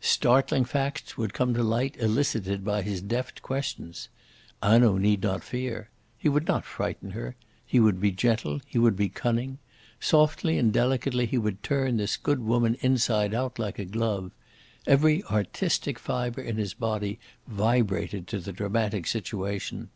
Startling 0.00 0.64
facts 0.64 1.16
would 1.16 1.32
come 1.32 1.54
to 1.54 1.62
light 1.62 1.96
elicited 2.00 2.64
by 2.64 2.82
his 2.82 3.00
deft 3.00 3.40
questions. 3.40 4.08
Hanaud 4.60 4.98
need 4.98 5.22
not 5.22 5.44
fear. 5.44 5.90
He 6.18 6.28
would 6.28 6.48
not 6.48 6.64
frighten 6.64 7.10
her. 7.10 7.36
He 7.64 7.78
would 7.78 8.00
be 8.00 8.10
gentle, 8.10 8.60
he 8.66 8.80
would 8.80 8.96
be 8.96 9.08
cunning. 9.08 9.58
Softly 10.00 10.58
and 10.58 10.72
delicately 10.72 11.24
he 11.24 11.38
would 11.38 11.62
turn 11.62 11.98
this 11.98 12.16
good 12.16 12.40
woman 12.40 12.76
inside 12.80 13.32
out, 13.32 13.60
like 13.60 13.78
a 13.78 13.84
glove. 13.84 14.32
Every 14.88 15.22
artistic 15.26 16.00
fibre 16.00 16.42
in 16.42 16.56
his 16.56 16.74
body 16.74 17.20
vibrated 17.46 18.26
to 18.26 18.40
the 18.40 18.52
dramatic 18.52 19.06
situation. 19.06 19.90